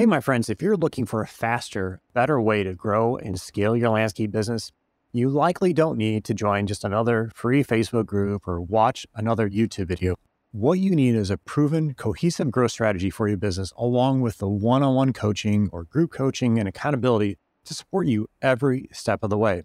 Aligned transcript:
Hey, 0.00 0.06
my 0.06 0.20
friends, 0.20 0.48
if 0.48 0.62
you're 0.62 0.78
looking 0.78 1.04
for 1.04 1.20
a 1.20 1.26
faster, 1.26 2.00
better 2.14 2.40
way 2.40 2.62
to 2.62 2.72
grow 2.72 3.18
and 3.18 3.38
scale 3.38 3.76
your 3.76 3.90
landscape 3.90 4.30
business, 4.30 4.72
you 5.12 5.28
likely 5.28 5.74
don't 5.74 5.98
need 5.98 6.24
to 6.24 6.32
join 6.32 6.66
just 6.66 6.84
another 6.84 7.30
free 7.34 7.62
Facebook 7.62 8.06
group 8.06 8.48
or 8.48 8.62
watch 8.62 9.06
another 9.14 9.50
YouTube 9.50 9.88
video. 9.88 10.14
What 10.52 10.78
you 10.78 10.92
need 10.96 11.16
is 11.16 11.28
a 11.28 11.36
proven, 11.36 11.92
cohesive 11.92 12.50
growth 12.50 12.70
strategy 12.70 13.10
for 13.10 13.28
your 13.28 13.36
business, 13.36 13.74
along 13.76 14.22
with 14.22 14.38
the 14.38 14.48
one 14.48 14.82
on 14.82 14.94
one 14.94 15.12
coaching 15.12 15.68
or 15.70 15.84
group 15.84 16.12
coaching 16.12 16.58
and 16.58 16.66
accountability 16.66 17.36
to 17.66 17.74
support 17.74 18.06
you 18.06 18.26
every 18.40 18.88
step 18.92 19.22
of 19.22 19.28
the 19.28 19.36
way. 19.36 19.64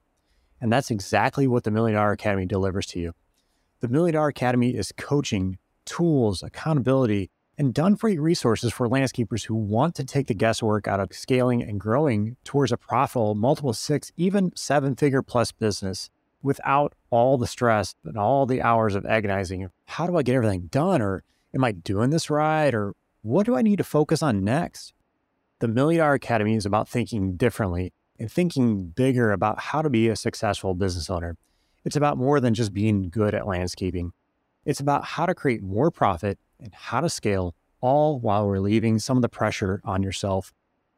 And 0.59 0.69
that's 0.69 0.91
exactly 0.91 1.47
what 1.47 1.63
the 1.63 1.71
Million 1.71 1.95
Dollar 1.95 2.11
Academy 2.11 2.45
delivers 2.45 2.87
to 2.87 2.99
you. 2.99 3.13
The 3.79 3.87
Million 3.87 4.15
Dollar 4.15 4.27
Academy 4.27 4.75
is 4.75 4.91
coaching, 4.97 5.59
tools, 5.85 6.43
accountability, 6.43 7.31
and 7.57 7.73
done 7.73 7.95
for 7.95 8.09
you 8.09 8.21
resources 8.21 8.73
for 8.73 8.87
landscapers 8.87 9.45
who 9.45 9.55
want 9.55 9.95
to 9.95 10.03
take 10.03 10.27
the 10.27 10.33
guesswork 10.33 10.87
out 10.87 10.99
of 10.99 11.13
scaling 11.13 11.63
and 11.63 11.79
growing 11.79 12.35
towards 12.43 12.71
a 12.71 12.77
profitable 12.77 13.35
multiple 13.35 13.73
six, 13.73 14.11
even 14.17 14.51
seven 14.55 14.95
figure 14.95 15.21
plus 15.21 15.51
business 15.51 16.09
without 16.41 16.93
all 17.09 17.37
the 17.37 17.47
stress 17.47 17.95
and 18.03 18.17
all 18.17 18.45
the 18.45 18.61
hours 18.61 18.95
of 18.95 19.05
agonizing. 19.05 19.69
How 19.85 20.05
do 20.05 20.17
I 20.17 20.23
get 20.23 20.35
everything 20.35 20.67
done? 20.67 21.01
Or 21.01 21.23
am 21.53 21.63
I 21.63 21.71
doing 21.71 22.09
this 22.09 22.29
right? 22.29 22.73
Or 22.73 22.93
what 23.21 23.45
do 23.45 23.55
I 23.55 23.61
need 23.61 23.77
to 23.77 23.83
focus 23.83 24.21
on 24.21 24.43
next? 24.43 24.93
The 25.59 25.67
Million 25.67 25.99
Dollar 25.99 26.13
Academy 26.13 26.55
is 26.55 26.65
about 26.65 26.89
thinking 26.89 27.37
differently 27.37 27.93
and 28.19 28.31
thinking 28.31 28.87
bigger 28.87 29.31
about 29.31 29.59
how 29.59 29.81
to 29.81 29.89
be 29.89 30.09
a 30.09 30.15
successful 30.15 30.73
business 30.73 31.09
owner. 31.09 31.37
It's 31.83 31.95
about 31.95 32.17
more 32.17 32.39
than 32.39 32.53
just 32.53 32.73
being 32.73 33.09
good 33.09 33.33
at 33.33 33.47
landscaping. 33.47 34.11
It's 34.65 34.79
about 34.79 35.05
how 35.05 35.25
to 35.25 35.35
create 35.35 35.61
more 35.61 35.91
profit 35.91 36.37
and 36.59 36.73
how 36.73 37.01
to 37.01 37.09
scale, 37.09 37.55
all 37.81 38.19
while 38.19 38.47
relieving 38.47 38.99
some 38.99 39.17
of 39.17 39.21
the 39.21 39.29
pressure 39.29 39.81
on 39.83 40.03
yourself. 40.03 40.53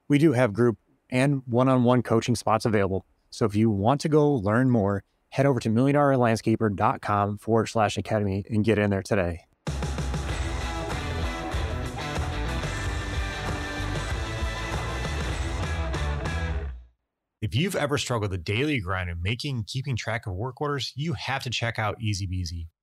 We 0.07 0.17
do 0.17 0.33
have 0.33 0.53
group 0.53 0.77
and 1.09 1.41
one 1.45 1.69
on 1.69 1.83
one 1.83 2.01
coaching 2.01 2.35
spots 2.35 2.65
available. 2.65 3.05
So 3.29 3.45
if 3.45 3.55
you 3.55 3.69
want 3.69 4.01
to 4.01 4.09
go 4.09 4.31
learn 4.33 4.69
more, 4.69 5.03
head 5.29 5.45
over 5.45 5.59
to 5.59 5.69
milliondollarlandscaper.com 5.69 7.37
forward 7.37 7.67
slash 7.67 7.97
academy 7.97 8.45
and 8.49 8.63
get 8.63 8.77
in 8.77 8.89
there 8.89 9.03
today. 9.03 9.41
If 17.39 17.55
you've 17.55 17.75
ever 17.75 17.97
struggled 17.99 18.31
the 18.31 18.37
daily 18.37 18.79
grind 18.79 19.11
of 19.11 19.21
making 19.21 19.57
and 19.57 19.67
keeping 19.67 19.95
track 19.95 20.25
of 20.25 20.33
work 20.33 20.59
orders, 20.59 20.91
you 20.95 21.13
have 21.13 21.43
to 21.43 21.51
check 21.51 21.77
out 21.77 21.99
EZBZ. 21.99 22.01
EZBZ's 22.01 22.76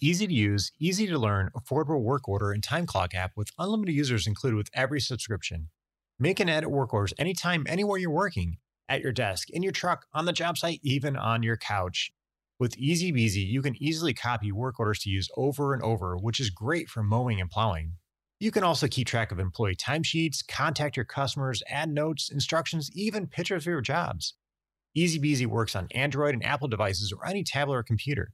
easy 0.00 0.26
to 0.26 0.34
use, 0.34 0.72
easy 0.78 1.06
to 1.06 1.18
learn, 1.18 1.50
affordable 1.56 2.02
work 2.02 2.28
order 2.28 2.52
and 2.52 2.62
time 2.62 2.86
clock 2.86 3.14
app 3.14 3.32
with 3.36 3.50
unlimited 3.58 3.94
users 3.94 4.26
included 4.26 4.56
with 4.56 4.70
every 4.74 5.00
subscription. 5.00 5.68
Make 6.18 6.40
and 6.40 6.48
edit 6.48 6.70
work 6.70 6.94
orders 6.94 7.12
anytime, 7.18 7.66
anywhere 7.68 7.98
you're 7.98 8.10
working, 8.10 8.58
at 8.88 9.00
your 9.00 9.12
desk, 9.12 9.50
in 9.50 9.62
your 9.62 9.72
truck, 9.72 10.06
on 10.14 10.26
the 10.26 10.32
job 10.32 10.56
site, 10.56 10.80
even 10.82 11.16
on 11.16 11.42
your 11.42 11.56
couch. 11.56 12.12
With 12.58 12.76
EZBZ, 12.76 13.46
you 13.46 13.62
can 13.62 13.82
easily 13.82 14.14
copy 14.14 14.52
work 14.52 14.78
orders 14.78 15.00
to 15.00 15.10
use 15.10 15.28
over 15.36 15.74
and 15.74 15.82
over, 15.82 16.16
which 16.16 16.38
is 16.38 16.50
great 16.50 16.88
for 16.88 17.02
mowing 17.02 17.40
and 17.40 17.50
plowing. 17.50 17.94
You 18.38 18.50
can 18.50 18.62
also 18.62 18.86
keep 18.86 19.06
track 19.06 19.32
of 19.32 19.38
employee 19.38 19.74
timesheets, 19.74 20.46
contact 20.46 20.96
your 20.96 21.04
customers, 21.04 21.62
add 21.68 21.88
notes, 21.88 22.30
instructions, 22.30 22.90
even 22.94 23.26
pictures 23.26 23.64
of 23.64 23.70
your 23.70 23.80
jobs. 23.80 24.34
EZBZ 24.96 25.46
works 25.46 25.74
on 25.74 25.88
Android 25.92 26.34
and 26.34 26.44
Apple 26.44 26.68
devices 26.68 27.12
or 27.12 27.26
any 27.26 27.42
tablet 27.42 27.74
or 27.74 27.82
computer. 27.82 28.32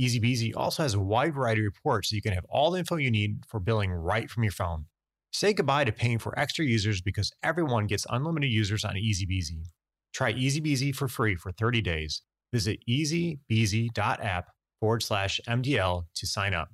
EZBZ 0.00 0.52
also 0.56 0.82
has 0.82 0.94
a 0.94 1.00
wide 1.00 1.34
variety 1.34 1.60
of 1.60 1.66
reports 1.66 2.08
so 2.08 2.16
you 2.16 2.22
can 2.22 2.32
have 2.32 2.46
all 2.48 2.70
the 2.70 2.78
info 2.78 2.96
you 2.96 3.10
need 3.10 3.44
for 3.46 3.60
billing 3.60 3.90
right 3.90 4.30
from 4.30 4.44
your 4.44 4.52
phone. 4.52 4.86
Say 5.32 5.52
goodbye 5.52 5.84
to 5.84 5.92
paying 5.92 6.18
for 6.18 6.36
extra 6.38 6.64
users 6.64 7.02
because 7.02 7.32
everyone 7.42 7.86
gets 7.86 8.06
unlimited 8.08 8.50
users 8.50 8.84
on 8.84 8.94
EZBZ. 8.94 9.66
Try 10.14 10.32
EZBZ 10.32 10.94
for 10.94 11.06
free 11.06 11.36
for 11.36 11.52
30 11.52 11.82
days. 11.82 12.22
Visit 12.52 12.80
ezbz.app 12.88 14.46
forward 14.80 15.02
slash 15.02 15.40
MDL 15.46 16.04
to 16.14 16.26
sign 16.26 16.54
up. 16.54 16.70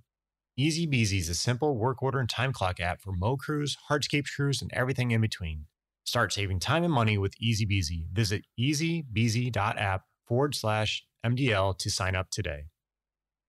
EZBZ 0.58 1.18
is 1.18 1.28
a 1.28 1.34
simple 1.34 1.76
work 1.76 2.02
order 2.02 2.18
and 2.18 2.30
time 2.30 2.52
clock 2.52 2.80
app 2.80 3.02
for 3.02 3.12
mow 3.12 3.36
crews, 3.36 3.76
hardscape 3.90 4.24
crews, 4.34 4.62
and 4.62 4.70
everything 4.72 5.10
in 5.10 5.20
between. 5.20 5.66
Start 6.04 6.32
saving 6.32 6.60
time 6.60 6.84
and 6.84 6.92
money 6.92 7.18
with 7.18 7.34
EZBZ. 7.44 8.06
Visit 8.12 8.44
ezbz.app 8.58 10.02
forward 10.26 10.54
slash 10.54 11.04
MDL 11.26 11.76
to 11.78 11.90
sign 11.90 12.14
up 12.14 12.30
today. 12.30 12.66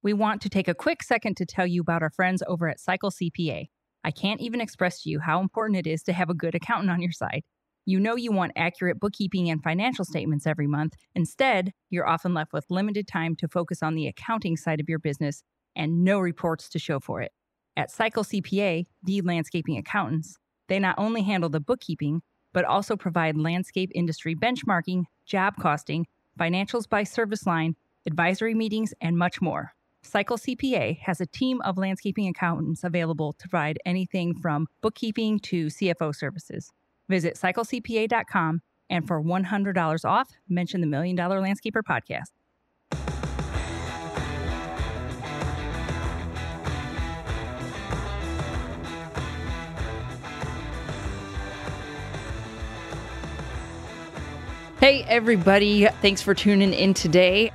We 0.07 0.13
want 0.13 0.41
to 0.43 0.49
take 0.49 0.69
a 0.69 0.73
quick 0.73 1.03
second 1.03 1.35
to 1.35 1.45
tell 1.45 1.67
you 1.67 1.81
about 1.81 2.01
our 2.01 2.09
friends 2.09 2.41
over 2.47 2.69
at 2.69 2.79
Cycle 2.79 3.11
CPA. 3.11 3.67
I 4.05 4.11
can't 4.11 4.39
even 4.39 4.61
express 4.61 5.01
to 5.01 5.09
you 5.09 5.19
how 5.19 5.41
important 5.41 5.85
it 5.85 5.85
is 5.85 6.01
to 6.03 6.13
have 6.13 6.29
a 6.29 6.33
good 6.33 6.55
accountant 6.55 6.91
on 6.91 7.01
your 7.01 7.11
side. 7.11 7.43
You 7.85 7.99
know 7.99 8.15
you 8.15 8.31
want 8.31 8.53
accurate 8.55 9.01
bookkeeping 9.01 9.49
and 9.49 9.61
financial 9.61 10.05
statements 10.05 10.47
every 10.47 10.65
month. 10.65 10.93
Instead, 11.13 11.73
you're 11.89 12.07
often 12.07 12.33
left 12.33 12.53
with 12.53 12.63
limited 12.69 13.05
time 13.05 13.35
to 13.35 13.49
focus 13.49 13.83
on 13.83 13.95
the 13.95 14.07
accounting 14.07 14.55
side 14.55 14.79
of 14.79 14.87
your 14.87 14.97
business 14.97 15.43
and 15.75 16.05
no 16.05 16.19
reports 16.19 16.69
to 16.69 16.79
show 16.79 17.01
for 17.01 17.21
it. 17.21 17.33
At 17.75 17.91
Cycle 17.91 18.23
CPA, 18.23 18.85
the 19.03 19.19
landscaping 19.19 19.77
accountants, 19.77 20.37
they 20.69 20.79
not 20.79 20.95
only 20.97 21.23
handle 21.23 21.49
the 21.49 21.59
bookkeeping, 21.59 22.21
but 22.53 22.63
also 22.63 22.95
provide 22.95 23.35
landscape 23.35 23.91
industry 23.93 24.37
benchmarking, 24.37 25.03
job 25.25 25.57
costing, 25.59 26.07
financials 26.39 26.87
by 26.87 27.03
service 27.03 27.45
line, 27.45 27.75
advisory 28.05 28.53
meetings, 28.53 28.93
and 29.01 29.17
much 29.17 29.41
more. 29.41 29.73
Cycle 30.07 30.37
CPA 30.37 30.99
has 30.99 31.19
a 31.19 31.25
team 31.25 31.61
of 31.61 31.77
landscaping 31.77 32.27
accountants 32.27 32.83
available 32.83 33.33
to 33.33 33.47
provide 33.49 33.77
anything 33.85 34.33
from 34.35 34.67
bookkeeping 34.81 35.39
to 35.39 35.67
CFO 35.67 36.15
services. 36.15 36.71
Visit 37.09 37.35
cyclecpa.com 37.35 38.61
and 38.89 39.05
for 39.05 39.21
$100 39.21 40.05
off, 40.05 40.29
mention 40.47 40.81
the 40.81 40.87
Million 40.87 41.15
Dollar 41.15 41.41
Landscaper 41.41 41.81
podcast. 41.83 42.31
Hey, 54.79 55.03
everybody. 55.09 55.87
Thanks 56.01 56.21
for 56.21 56.33
tuning 56.33 56.71
in 56.71 56.93
today. 56.93 57.51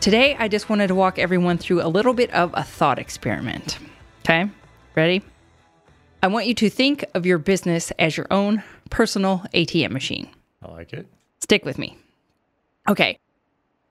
Today, 0.00 0.36
I 0.38 0.46
just 0.46 0.68
wanted 0.70 0.86
to 0.88 0.94
walk 0.94 1.18
everyone 1.18 1.58
through 1.58 1.82
a 1.82 1.88
little 1.88 2.14
bit 2.14 2.32
of 2.32 2.52
a 2.54 2.62
thought 2.62 3.00
experiment. 3.00 3.78
Okay, 4.20 4.48
ready? 4.94 5.22
I 6.22 6.28
want 6.28 6.46
you 6.46 6.54
to 6.54 6.70
think 6.70 7.04
of 7.14 7.26
your 7.26 7.38
business 7.38 7.90
as 7.98 8.16
your 8.16 8.28
own 8.30 8.62
personal 8.90 9.44
ATM 9.52 9.90
machine. 9.90 10.28
I 10.62 10.70
like 10.70 10.92
it. 10.92 11.06
Stick 11.40 11.64
with 11.64 11.78
me. 11.78 11.98
Okay. 12.88 13.18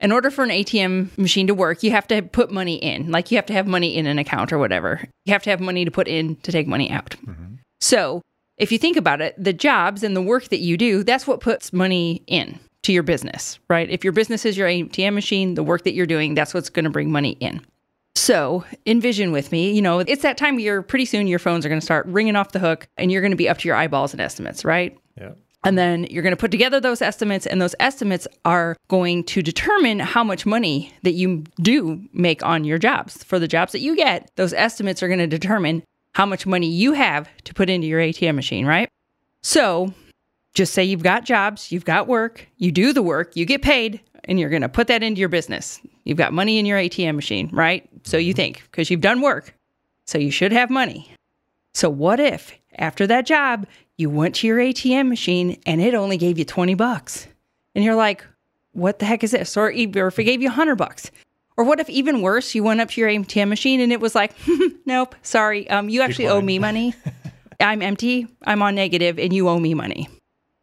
In 0.00 0.10
order 0.10 0.30
for 0.30 0.44
an 0.44 0.50
ATM 0.50 1.16
machine 1.18 1.46
to 1.48 1.54
work, 1.54 1.82
you 1.82 1.90
have 1.90 2.08
to 2.08 2.22
put 2.22 2.50
money 2.50 2.76
in. 2.76 3.10
Like 3.10 3.30
you 3.30 3.36
have 3.36 3.46
to 3.46 3.52
have 3.52 3.66
money 3.66 3.94
in 3.94 4.06
an 4.06 4.18
account 4.18 4.50
or 4.50 4.58
whatever. 4.58 5.06
You 5.26 5.32
have 5.34 5.42
to 5.42 5.50
have 5.50 5.60
money 5.60 5.84
to 5.84 5.90
put 5.90 6.08
in 6.08 6.36
to 6.36 6.52
take 6.52 6.66
money 6.66 6.90
out. 6.90 7.16
Mm-hmm. 7.26 7.54
So, 7.80 8.22
if 8.56 8.72
you 8.72 8.78
think 8.78 8.96
about 8.96 9.20
it, 9.20 9.34
the 9.36 9.52
jobs 9.52 10.02
and 10.02 10.16
the 10.16 10.22
work 10.22 10.48
that 10.48 10.60
you 10.60 10.76
do, 10.76 11.04
that's 11.04 11.26
what 11.26 11.40
puts 11.40 11.72
money 11.72 12.22
in 12.26 12.58
to 12.88 12.92
your 12.92 13.02
business, 13.02 13.58
right? 13.68 13.88
If 13.90 14.02
your 14.02 14.12
business 14.12 14.44
is 14.44 14.56
your 14.56 14.66
ATM 14.66 15.14
machine, 15.14 15.54
the 15.54 15.62
work 15.62 15.84
that 15.84 15.92
you're 15.92 16.06
doing, 16.06 16.34
that's 16.34 16.54
what's 16.54 16.70
going 16.70 16.84
to 16.84 16.90
bring 16.90 17.12
money 17.12 17.36
in. 17.38 17.60
So, 18.16 18.64
envision 18.86 19.30
with 19.30 19.52
me, 19.52 19.70
you 19.70 19.82
know, 19.82 20.00
it's 20.00 20.22
that 20.22 20.38
time 20.38 20.54
of 20.54 20.60
year, 20.60 20.82
pretty 20.82 21.04
soon 21.04 21.26
your 21.26 21.38
phones 21.38 21.64
are 21.64 21.68
going 21.68 21.80
to 21.80 21.84
start 21.84 22.06
ringing 22.06 22.34
off 22.34 22.52
the 22.52 22.58
hook 22.58 22.88
and 22.96 23.12
you're 23.12 23.20
going 23.20 23.30
to 23.30 23.36
be 23.36 23.48
up 23.48 23.58
to 23.58 23.68
your 23.68 23.76
eyeballs 23.76 24.12
in 24.12 24.20
estimates, 24.20 24.64
right? 24.64 24.98
Yeah. 25.20 25.32
And 25.64 25.76
then 25.76 26.04
you're 26.04 26.22
going 26.22 26.34
to 26.34 26.40
put 26.40 26.50
together 26.50 26.80
those 26.80 27.02
estimates, 27.02 27.46
and 27.46 27.60
those 27.60 27.74
estimates 27.78 28.26
are 28.44 28.76
going 28.88 29.24
to 29.24 29.42
determine 29.42 29.98
how 29.98 30.24
much 30.24 30.46
money 30.46 30.94
that 31.02 31.12
you 31.12 31.44
do 31.60 32.02
make 32.12 32.42
on 32.42 32.64
your 32.64 32.78
jobs. 32.78 33.22
For 33.22 33.38
the 33.38 33.48
jobs 33.48 33.72
that 33.72 33.80
you 33.80 33.96
get, 33.96 34.30
those 34.36 34.52
estimates 34.52 35.02
are 35.02 35.08
going 35.08 35.18
to 35.18 35.26
determine 35.26 35.82
how 36.14 36.26
much 36.26 36.46
money 36.46 36.68
you 36.68 36.92
have 36.92 37.28
to 37.44 37.54
put 37.54 37.68
into 37.68 37.86
your 37.86 38.00
ATM 38.00 38.34
machine, 38.34 38.66
right? 38.66 38.88
So, 39.42 39.92
just 40.54 40.74
say 40.74 40.84
you've 40.84 41.02
got 41.02 41.24
jobs, 41.24 41.70
you've 41.70 41.84
got 41.84 42.08
work, 42.08 42.46
you 42.56 42.72
do 42.72 42.92
the 42.92 43.02
work, 43.02 43.36
you 43.36 43.44
get 43.44 43.62
paid, 43.62 44.00
and 44.24 44.38
you're 44.38 44.50
going 44.50 44.62
to 44.62 44.68
put 44.68 44.88
that 44.88 45.02
into 45.02 45.20
your 45.20 45.28
business. 45.28 45.80
You've 46.04 46.18
got 46.18 46.32
money 46.32 46.58
in 46.58 46.66
your 46.66 46.78
ATM 46.78 47.14
machine, 47.14 47.48
right? 47.52 47.88
So 48.04 48.16
you 48.16 48.34
think, 48.34 48.62
because 48.70 48.90
you've 48.90 49.00
done 49.00 49.20
work. 49.20 49.54
So 50.06 50.18
you 50.18 50.30
should 50.30 50.52
have 50.52 50.70
money. 50.70 51.12
So 51.74 51.90
what 51.90 52.18
if 52.18 52.52
after 52.76 53.06
that 53.06 53.26
job, 53.26 53.66
you 53.96 54.10
went 54.10 54.36
to 54.36 54.46
your 54.46 54.58
ATM 54.58 55.08
machine 55.08 55.60
and 55.66 55.80
it 55.80 55.94
only 55.94 56.16
gave 56.16 56.38
you 56.38 56.44
20 56.44 56.74
bucks? 56.74 57.28
And 57.74 57.84
you're 57.84 57.94
like, 57.94 58.24
what 58.72 58.98
the 58.98 59.06
heck 59.06 59.22
is 59.22 59.32
this? 59.32 59.56
Or, 59.56 59.70
if 59.70 60.18
it 60.18 60.24
gave 60.24 60.42
you 60.42 60.48
100 60.48 60.76
bucks. 60.76 61.10
Or 61.56 61.64
what 61.64 61.80
if 61.80 61.90
even 61.90 62.22
worse, 62.22 62.54
you 62.54 62.62
went 62.62 62.80
up 62.80 62.90
to 62.90 63.00
your 63.00 63.10
ATM 63.10 63.48
machine 63.48 63.80
and 63.80 63.92
it 63.92 64.00
was 64.00 64.14
like, 64.14 64.32
nope, 64.86 65.14
sorry, 65.22 65.68
um, 65.70 65.88
you 65.88 66.02
actually 66.02 66.28
owe 66.28 66.40
me 66.40 66.58
money. 66.58 66.94
I'm 67.60 67.82
empty, 67.82 68.28
I'm 68.44 68.62
on 68.62 68.76
negative, 68.76 69.18
and 69.18 69.32
you 69.32 69.48
owe 69.48 69.58
me 69.58 69.74
money. 69.74 70.08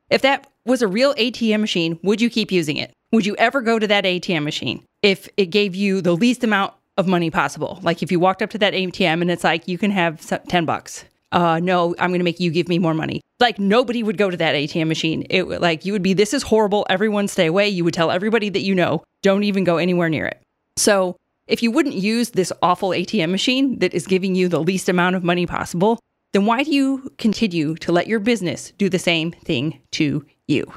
If 0.10 0.22
that 0.22 0.48
was 0.66 0.82
a 0.82 0.88
real 0.88 1.14
ATM 1.16 1.60
machine, 1.62 2.00
would 2.04 2.22
you 2.22 2.30
keep 2.30 2.52
using 2.52 2.78
it? 2.78 2.92
Would 3.12 3.26
you 3.26 3.36
ever 3.38 3.62
go 3.62 3.80
to 3.80 3.88
that 3.88 4.04
ATM 4.04 4.44
machine 4.44 4.84
if 5.02 5.28
it 5.38 5.48
gave 5.48 5.76
you 5.76 6.02
the 6.02 6.16
least 6.16 6.44
amount 6.44 6.74
of 6.98 7.08
money 7.08 7.30
possible? 7.32 7.80
Like 7.82 8.04
if 8.04 8.12
you 8.12 8.20
walked 8.20 8.42
up 8.42 8.50
to 8.52 8.58
that 8.60 8.74
ATM 8.74 9.22
and 9.22 9.32
it's 9.32 9.44
like, 9.44 9.68
you 9.68 9.78
can 9.78 9.92
have 9.92 10.22
10 10.48 10.66
bucks. 10.66 11.06
uh, 11.32 11.60
no, 11.60 11.96
I'm 12.00 12.10
going 12.12 12.20
to 12.20 12.26
make 12.26 12.40
you 12.40 12.52
give 12.52 12.68
me 12.68 12.80
more 12.80 12.94
money. 12.94 13.22
Like 13.40 13.60
nobody 13.60 14.04
would 14.04 14.18
go 14.18 14.30
to 14.30 14.38
that 14.38 14.56
ATM 14.56 14.88
machine. 14.88 15.26
It 15.30 15.44
like 15.44 15.86
you 15.86 15.92
would 15.94 16.04
be, 16.04 16.14
this 16.14 16.34
is 16.34 16.44
horrible. 16.44 16.86
Everyone 16.90 17.28
stay 17.28 17.48
away. 17.48 17.68
You 17.68 17.84
would 17.84 17.94
tell 17.94 18.12
everybody 18.12 18.50
that 18.50 18.62
you 18.62 18.74
know, 18.74 19.04
don't 19.22 19.44
even 19.44 19.64
go 19.64 19.78
anywhere 19.78 20.10
near 20.10 20.26
it. 20.26 20.42
So 20.78 21.18
if 21.48 21.62
you 21.62 21.72
wouldn't 21.72 21.96
use 21.96 22.32
this 22.32 22.52
awful 22.62 22.90
ATM 22.90 23.32
machine 23.32 23.80
that 23.80 23.94
is 23.94 24.08
giving 24.08 24.36
you 24.36 24.48
the 24.48 24.62
least 24.62 24.88
amount 24.88 25.16
of 25.16 25.24
money 25.24 25.46
possible, 25.46 26.00
then 26.36 26.46
why 26.46 26.64
do 26.64 26.72
you 26.72 27.10
continue 27.18 27.76
to 27.76 27.94
let 27.94 28.08
your 28.08 28.20
business 28.20 28.74
do 28.78 28.90
the 28.90 29.00
same 29.00 29.32
thing 29.32 29.80
to 29.92 30.26
you? 30.48 30.70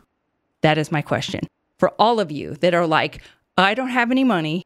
That 0.61 0.79
is 0.79 0.93
my 0.93 1.03
question. 1.03 1.49
For 1.81 1.89
all 1.99 2.21
of 2.21 2.31
you 2.31 2.55
that 2.61 2.75
are 2.75 2.87
like, 2.87 3.23
I 3.57 3.75
don't 3.75 3.89
have 3.89 4.13
any 4.13 4.23
money, 4.23 4.63